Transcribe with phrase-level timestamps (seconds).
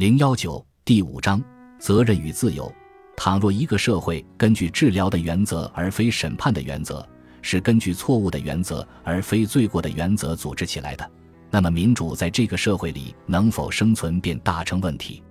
[0.00, 1.44] 零幺九第五章
[1.78, 2.72] 责任与自由。
[3.18, 7.06] 倘若一个社会根据治疗的原则而非审判的原则，
[7.42, 11.06] 是根据错误的原则而非罪过的原则组织起来的，
[11.50, 15.22] 那么民主在这个社会里能否生存便大成问题。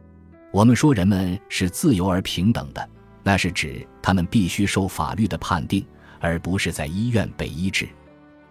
[0.52, 2.90] 我们说人们是自由而平等的，
[3.24, 5.83] 那是指他们必须受法律的判定，
[6.20, 7.90] 而不是在医院被医治。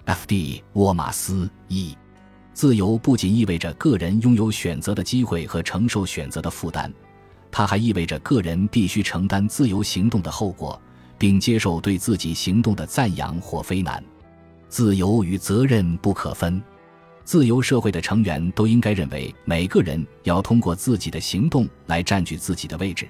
[0.07, 0.65] F.D.
[0.73, 1.97] 沃马斯一。
[2.59, 6.93] 自由不仅意味着个人拥有选择的机会和承受选择的负担，
[7.53, 10.83] 它还意味着个人必须承担自由行动的后果，
[11.17, 14.03] 并接受对自己行动的赞扬或非难。
[14.69, 16.61] 自由与责任不可分。
[17.23, 23.07] 自由社会的成员都应该认为，每个人要通过自己的行动来占据自己的位置，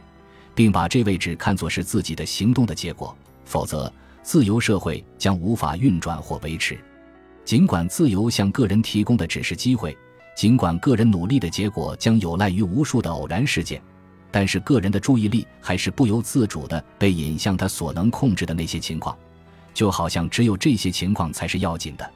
[0.55, 3.91] 并把这位置看作是自己的行动的结果，否则
[4.23, 6.78] 自由社会将无法运转或维持。
[7.48, 9.97] 尽管自由向个人提供的只是机会，
[10.37, 13.80] 尽管个人努力的结果将有赖于无数的偶然事件，
[14.30, 19.17] 但是个人的注意力还是不由自主地被引向他所能控制的那些情况，
[19.73, 22.06] 就好像只有这些情况才是要紧的。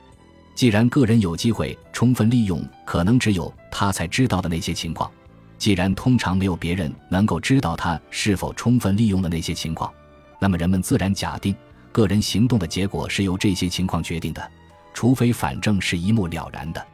[0.55, 5.11] 既然个人有机会充分利用可能只有他才知道的那些情况，
[5.57, 9.91] 既然通常没有别人能够知道他是否充分利用了那些情况，
[10.39, 11.57] 那么人们自然假定
[11.91, 14.47] 个人行动的结果是由这些情况决定的。
[14.93, 16.87] 除非反正是一目了然的。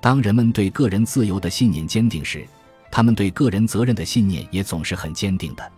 [0.00, 2.46] 当人们对个人自由的信念坚定时，
[2.90, 5.72] 他们对个人责任的信念也总是很坚定的。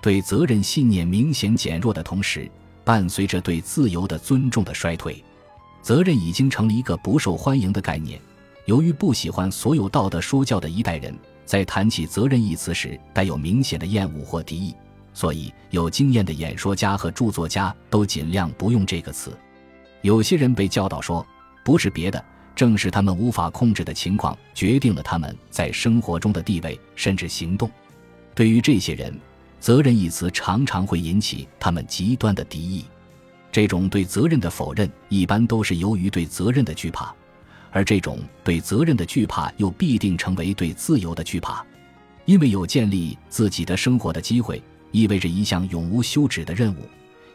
[0.00, 2.50] 对责任信念明显减弱的同时，
[2.84, 5.22] 伴随着对自由的尊重的衰退。
[5.82, 8.20] 责任已经成了一个不受欢迎的概念。
[8.66, 14.74] 由于不喜欢所有道德说教的一代人在谈起责任一词时带有明显的厌恶或敌意，
[15.12, 19.36] 所以有经验的演说家和著作家都尽量不用这个词。
[20.04, 21.26] 有些人被教导说，
[21.64, 22.22] 不是别的，
[22.54, 27.70] 正是他们无法控制的情况决定了他们在生活中的地位，甚至行动。
[28.34, 29.18] 对于这些人，
[29.60, 32.84] 责任一词常常会引起他们极端的敌意。
[33.50, 37.10] 这种对责任的否认，一般都是由于对责任的惧怕，
[37.70, 41.64] 而这种对责任的惧怕又必定成为对自由的惧怕，
[42.26, 44.62] 因为有建立自己的生活的机会，
[44.92, 46.80] 意味着一项永无休止的任务。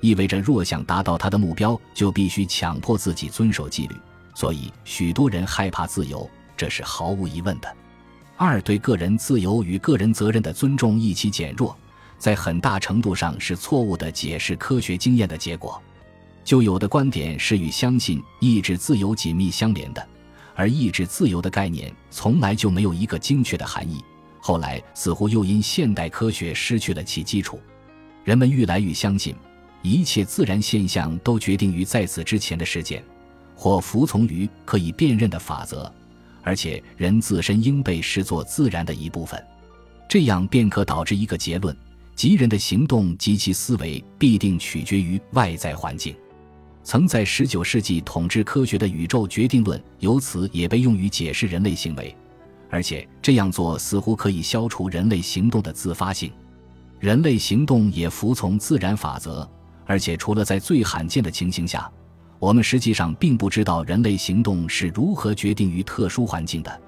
[0.01, 3.95] 意味着，若想达到他的目标，就必须强迫自己遵守纪律。
[4.33, 7.75] 所以，许多人害怕自由，这是毫无疑问的。
[8.37, 11.77] 二，对个人自由与个人责任的尊重一起减弱，
[12.17, 15.81] 在很大程度上是错误的解释科学经验的结果。
[16.45, 20.07] 就有的观点是与相信意志自由紧密相连的，
[20.55, 24.01] 而意志自由的概念从来就没有一个精确的含义。
[24.39, 27.59] 后来，似乎又因现代科学失去了其基础，
[28.23, 29.35] 人们愈来愈相信。
[29.81, 33.03] 一切自然现象都决定于在此之前的事件，
[33.55, 35.91] 或服从于可以辨认的法则，
[36.43, 39.41] 而且人自身应被视作自然的一部分。
[40.07, 41.75] 这样便可导致一个结论：
[42.15, 46.15] 即人的行动及其思维必定取决于外在环境。
[46.83, 52.15] 曾在十九世纪统治科学的宇宙决定论，由此也被用于解释人类行为，
[52.69, 56.31] 而且这样做似乎可以消除人类行动的自发性。
[56.99, 59.47] 人类行动也服从自然法则。
[59.89, 61.91] 而且，除了在最罕见的情形下，
[62.37, 66.81] 我们实际上并不知道人类行动是如何决定于特殊环境的。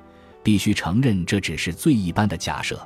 [0.44, 2.80] 必须承认，这只是最一般的假设。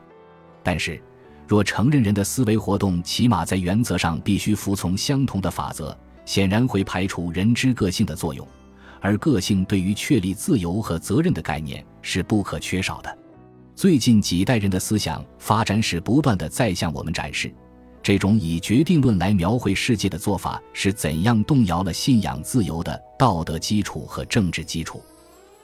[0.63, 1.01] 但是，
[1.45, 8.47] 若承认人的思维活动起码在原则上必须服从相同的法则，显然会排除人之个性的作用，
[9.01, 13.17] 而个性对于确立自由和责任的概念是不可缺少的。
[13.75, 17.53] 最近几代人的思想发展史不断的在向我们展示。
[18.05, 25.01] 这种以决定论来描绘世界的做法是怎样动摇了信仰自由的道德基础和政治基础？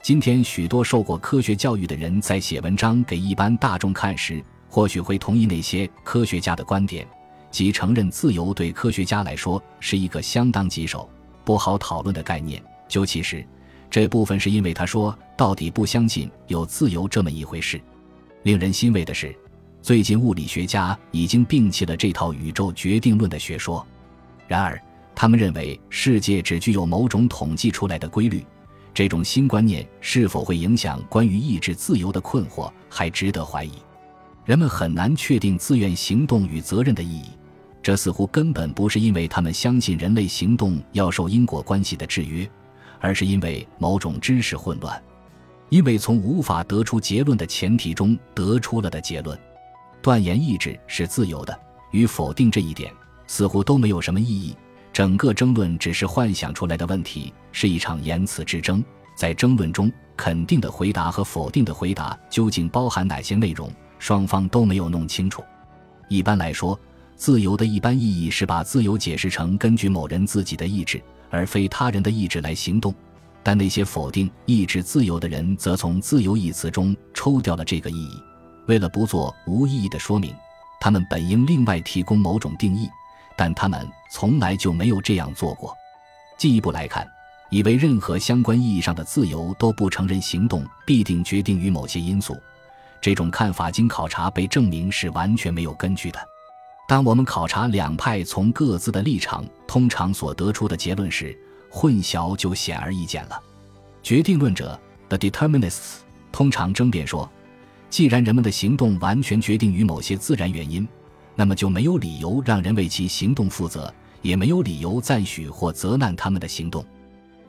[0.01, 7.07] 今天，许多受过科学教育的人在写文章给一般大众看时，或许会同意那些科学家的观点，
[7.51, 11.07] 即承认自由对科学家来说是一个相当棘手、
[11.45, 12.59] 不好讨论的概念。
[12.87, 13.45] 究其实，
[13.87, 17.79] 这部分是因为他说到底不相信有自由这么一回事。
[18.41, 19.31] 令人欣慰的是。
[19.81, 23.85] 最近，物理学家已经摒弃了这套宇宙决定论的学说。
[24.47, 24.79] 然而，
[25.15, 28.45] 他们认为世界只具有某种统计出来的规律。
[28.93, 33.71] 这种新观念是否会影响关于意志自由的困惑，还值得怀疑。
[34.45, 37.29] 人们很难确定自愿行动与责任的意义。
[37.81, 42.47] 这似乎根本不是因为他们相信人类行动要受因果关系的制约，
[42.99, 45.01] 而是因为某种知识混乱，
[45.69, 49.35] 因为从无法得出结论的前提中得出了的结论。
[50.01, 51.57] 断言意志是自由的，
[51.91, 52.91] 与否定这一点
[53.27, 54.55] 似乎都没有什么意义。
[54.91, 58.83] 整个争论只是幻想出来的问题，是一场言辞之争。
[59.15, 65.43] 在争论中，肯定的回答和否定的回答究竟包含哪些内容，双方都没有弄清楚。
[66.09, 66.77] 一般来说，
[67.15, 72.93] 自由的一般意义是把自由解释成根据某人自己的意志，而非他人的意志来行动。
[73.43, 78.21] 但那些否定意志自由的人，则从“自由”一词中抽掉了这个意义。
[78.67, 80.35] 为了不做无意义的说明，
[80.79, 82.89] 他们本应另外提供某种定义，
[83.35, 85.75] 但他们从来就没有这样做过。
[86.37, 87.07] 进一步来看，
[87.49, 92.35] 以为任何相关意义上的自由都不承认行动必定决定于某些因素，
[92.99, 96.19] 这种看法经考察被证明是完全没有根据的。
[96.87, 101.37] 当我们考察两派从各自的立场通常所得出的结论时，
[101.69, 103.41] 混淆就显而易见了。
[104.03, 105.99] 决定论者 （the determinists）
[106.31, 107.31] 通常争辩说，
[107.91, 110.87] 既然人们的行动完全决定于某些自然原因，
[111.35, 116.85] 那么就没有理由让人为其行动负责，也没有理由赞许或责难他们的行动。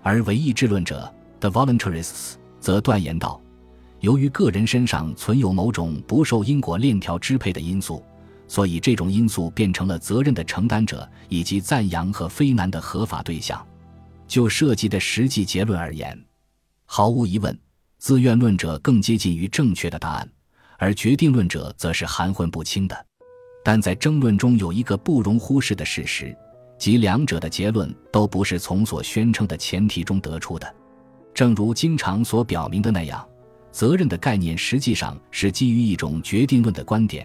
[0.02, 3.40] 而唯意志论者 （the voluntarists） 则断言道，
[4.00, 8.04] 由于个人身上存有某种不受因果链条支配的因素，
[8.48, 13.64] 所以这种因素变成了责任的承担者以及赞扬和非难的合法对象。
[14.26, 16.20] 就涉及的实际结论而言，
[16.84, 17.56] 毫无疑问，
[18.02, 20.28] 自愿论者更接近于正确的答案，
[20.76, 23.06] 而决定论者则是含混不清的。
[23.64, 26.36] 但在争论中有一个不容忽视的事实，
[26.76, 30.74] 即两者的结论都不是从所宣称的前提中得出的。
[31.32, 33.24] 正如经常所表明的那样，
[33.70, 37.24] 责任的概念实际上是基于一种决定论的观点，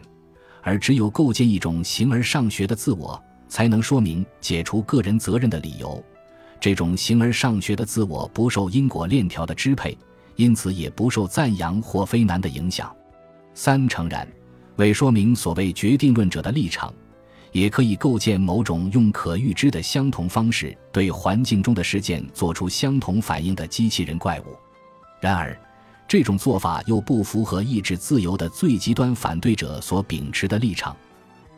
[0.62, 6.06] 而只有构建一种形而上学的自我，才能说明解除个人责任的理由。
[6.60, 9.98] 这种形而上学的自我不受因果链条的支配，
[10.38, 12.90] 因此也不受赞扬或非难的影响。
[13.54, 14.26] 三诚然，
[14.78, 16.94] 为说明所谓决定论者的立场，
[17.52, 24.56] 也可以构建某种用可预知的相同方式对环境中的事件做出相同反应的机器人怪物。
[25.20, 25.60] 然而，
[26.08, 30.96] 这种做法又不符合意志自由的最极端反对者所秉持的立场。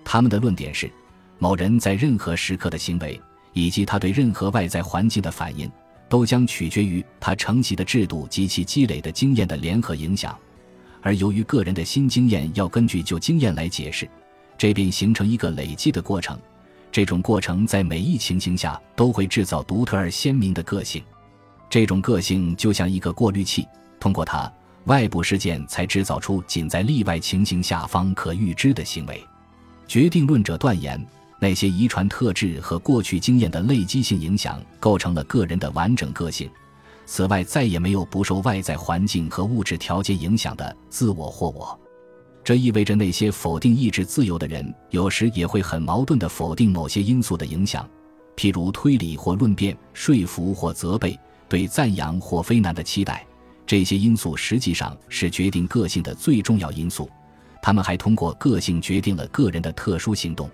[0.03, 0.91] 他们的论点是，
[1.37, 3.21] 某人在任何时刻的行为。
[3.51, 5.69] 以及他对任何外在环境的反应，
[6.09, 10.37] 都将取决于他承袭的制度及其积累的经验的联合影响。
[11.01, 14.09] 而由于个人的新经验要根据旧经验来解释，
[14.57, 16.37] 这便形成一个累积的过程。
[16.91, 21.01] 这种过程在每一情形下都会制造独特而鲜明的个性。
[21.69, 23.65] 这种个性就像一个过滤器，
[23.99, 24.51] 通过它，
[24.85, 29.23] 外部事件才制造出仅在例外情形下方可预知的行为。
[29.87, 30.99] 决定论者断言。
[31.39, 36.49] 那些遗传特质和过去经验的累积性影响构成了个人的完整个性。
[37.05, 41.79] 此外，再也没有不受外在环境和物质条件影响的自我或我。
[42.43, 47.87] 这意味着那些否定意志自由的人，有时也会很矛盾地否定某些因素的影响，
[48.35, 53.25] 譬如推理或论辩、说服或责备、对赞扬或非难的期待。
[53.65, 57.09] 这些因素实际上是决定个性的最重要因素。
[57.61, 60.49] 他们还通过个性决定了个人的特殊行动。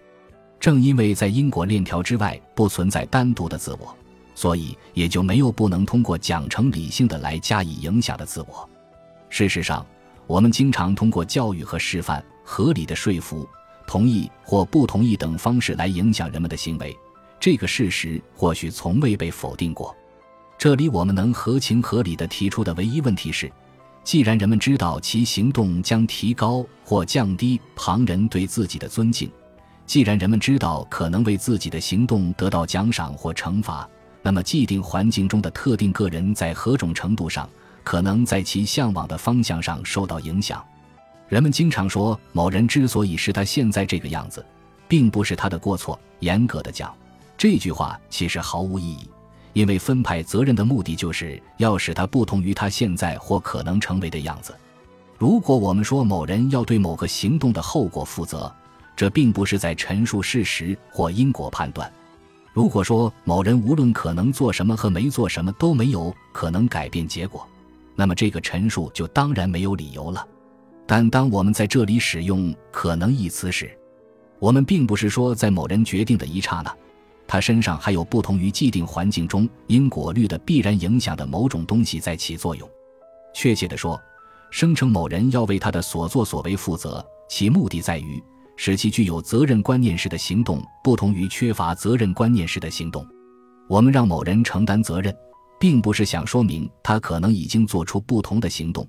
[0.59, 3.95] 正因为在因果链条之外不存在单独的自我，
[4.33, 8.67] 所以也就没有不能通过讲成理性的来加以影响的自我。
[9.29, 9.85] 事实上，
[10.27, 13.47] 我们经常通过教育和示范、合理的说服、
[13.85, 16.97] 同意或不同意等方式来影响人们的行为。
[17.39, 19.95] 这个事实或许从未被否定过。
[20.57, 23.51] 这里我们能合情合理地提出的唯一问题是：
[24.03, 29.29] 既然人们知道其行动将提高或降低旁人对自己的尊敬，
[29.85, 33.87] 既然人们知道可能为自己的行动得到奖赏或惩罚，
[34.21, 37.47] 那么既定环境中的特定个人在何种程度上
[37.83, 40.63] 可能在其向往的方向上受到影响？
[41.29, 44.43] 人们经常说，某人之所以是他现在这个样子，
[44.87, 45.99] 并不是他的过错。
[46.19, 46.91] 严格的讲，
[47.37, 49.09] 这句话其实毫无意义，
[49.53, 54.55] 因为分派责任的目的就是要使他不同于他现在或可能成为的样子。
[55.17, 58.51] 如果我们说某人要对某个行动的后果负责，
[58.95, 61.91] 这并不是在陈述事实或因果判断。
[62.53, 67.45] 如果说某人无论可能做什么和没做什么都没有可能改变结果，
[67.95, 70.25] 那么这个陈述就当然没有理由了。
[70.87, 73.77] 但当我们在这里使用“可能”一词时，
[74.39, 76.73] 我们并不是说在某人决定的一刹那，
[77.27, 82.69] 他身上还有不同于既定环境中因果律的必然影响的某种东西在起作用。
[83.33, 83.99] 确切地说，
[84.51, 88.23] 声称某人要为他的所作所为负责，其目的在于。
[88.57, 93.05] 使其具有责任观念时的行动不同于缺乏责任观念时的行动。
[93.67, 95.15] 我们让某人承担责任，
[95.59, 98.87] 并不是想说明他可能已经做出不同的行动，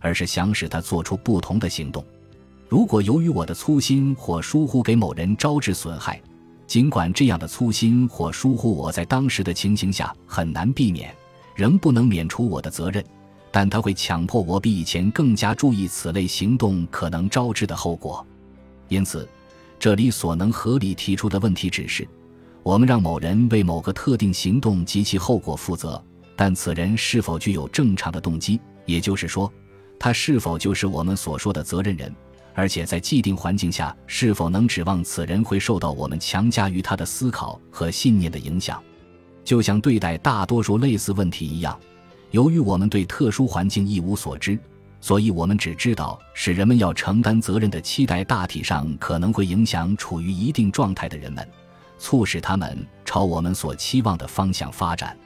[0.00, 2.04] 而是想使他做出不同的行动。
[2.68, 6.20] 如果由于我的粗心或疏忽给某人招致损害，
[6.66, 11.14] 尽管这样的粗心或疏忽我在当时的情形下很难避免，
[11.54, 13.02] 仍不能免除我的责任。
[13.50, 18.24] 但它会强迫我比以前更加注意此类行动可能招致的后果。
[18.88, 19.28] 因此，
[19.78, 22.06] 这里所能合理提出的问题只是：
[22.62, 26.02] 我们让某人为某个特定行动及其后果负责，
[26.34, 28.60] 但此人是否具有正常的动机？
[28.86, 29.52] 也就是说，
[29.98, 32.14] 他是否就是我们所说的责任人？
[32.54, 38.82] 而且在既定环境下，是否能指望此人会受到我们强加于他的思考和信念的影响？
[39.44, 41.78] 就像对待大多数类似问题一样，
[42.32, 44.58] 由于我们对特殊环境一无所知。
[45.00, 51.48] 所以，我们只知道使人们要承担责任的期待，大体上可能会影响处于一定状态的人们，
[51.98, 55.16] 促使他们朝我们所期望的方向发展。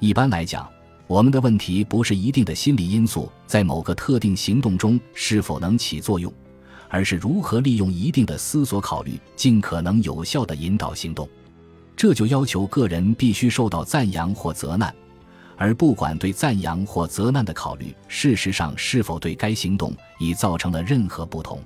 [0.00, 0.68] 一般来讲，
[1.06, 6.30] 我们的问题不是一定的心理因素在某个特定行动中是否能起作用，
[6.88, 11.26] 而是如何利用一定的思索考虑，尽可能有效地引导行动。
[11.96, 14.94] 这就要求个人必须受到赞扬或责难。
[15.56, 21.60] 而不管对赞扬或责难的考虑，事实上是否对该行动已造成了任何不同，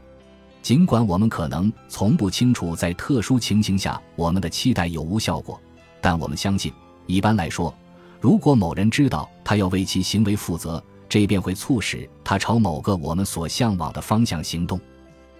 [0.62, 5.60] 尽管我们可能从不清楚在特殊情形下我们的期待有无效果，
[6.00, 6.72] 但我们相信，
[7.06, 7.74] 一般来说，
[8.20, 14.80] 如果某人知道他要为其行为负责，这便会促使他朝某个我们所向往的方向行动。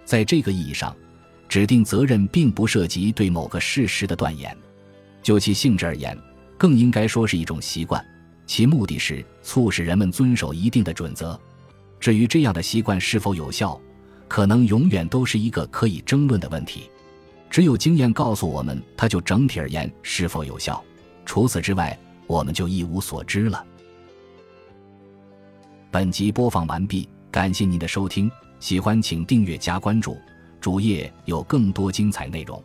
[0.03, 0.93] 在这个意义上，
[1.47, 4.57] 指定责任并不涉及对某个事实的断言，
[5.23, 6.17] 就其性质而言，
[6.57, 8.05] 更应该说是一种习惯。
[8.51, 11.39] 其目的是促使人们遵守一定的准则。
[12.01, 13.79] 至于这样的习惯是否有效，
[14.27, 16.89] 可能永远都是一个可以争论的问题。
[17.49, 20.83] 只有经验告诉我们，它就整体而言是否有效。
[21.25, 23.65] 除此之外，我们就一无所知了。
[25.89, 28.29] 本集播放完毕，感谢您的收听。
[28.59, 30.17] 喜欢请订阅加关注，
[30.59, 32.61] 主页有更多精彩内容。